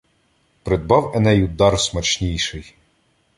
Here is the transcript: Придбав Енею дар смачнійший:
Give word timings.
Придбав 0.63 1.11
Енею 1.15 1.47
дар 1.47 1.77
смачнійший: 1.79 2.75